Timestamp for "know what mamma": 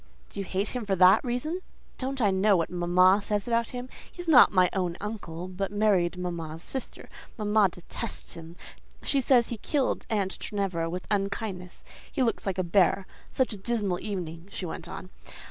2.31-3.21